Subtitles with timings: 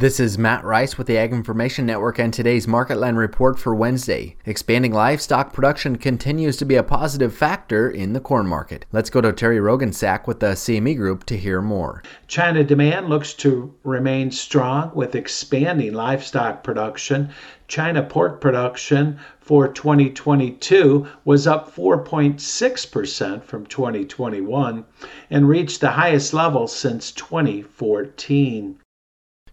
[0.00, 3.74] This is Matt Rice with the Ag Information Network and today's Market Line report for
[3.74, 4.34] Wednesday.
[4.46, 8.86] Expanding livestock production continues to be a positive factor in the corn market.
[8.92, 12.02] Let's go to Terry Roggensack with the CME Group to hear more.
[12.28, 17.28] China demand looks to remain strong with expanding livestock production.
[17.68, 24.84] China pork production for 2022 was up 4.6% from 2021
[25.28, 28.78] and reached the highest level since 2014.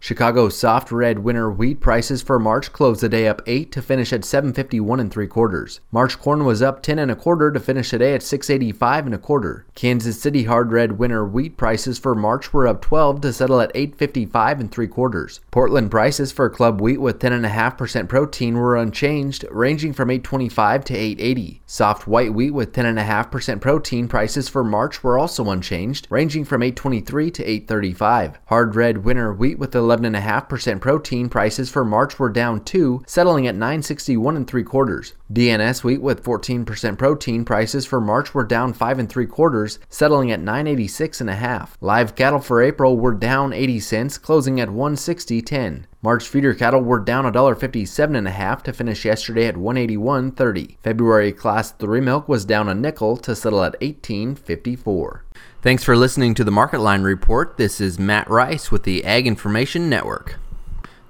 [0.00, 4.12] Chicago soft red winter wheat prices for March closed the day up 8 to finish
[4.12, 5.80] at 751 and 3 quarters.
[5.90, 9.14] March corn was up 10 and a quarter to finish the day at 685 and
[9.14, 9.66] a quarter.
[9.74, 13.72] Kansas City hard red winter wheat prices for March were up 12 to settle at
[13.74, 15.40] 855 and 3 quarters.
[15.50, 21.62] Portland prices for club wheat with 10.5% protein were unchanged, ranging from 825 to 880.
[21.66, 27.30] Soft white wheat with 10.5% protein prices for March were also unchanged, ranging from 823
[27.32, 28.38] to 835.
[28.46, 33.54] Hard red winter wheat with 11.5% protein prices for March were down 2, settling at
[33.54, 35.14] 961 and 3 quarters.
[35.32, 40.30] DNS wheat with 14% protein prices for March were down 5 and 3 quarters, settling
[40.30, 41.76] at 986 and a half.
[41.80, 45.84] Live cattle for April were down 80 cents, closing at 160.10.
[46.00, 50.76] March feeder cattle were down $1.57 and a half to finish yesterday at 181.30.
[50.78, 55.20] February class 3 milk was down a nickel to settle at 18.54.
[55.60, 57.56] Thanks for listening to the Market Line Report.
[57.56, 60.36] This is Matt Rice with the Ag Information Network.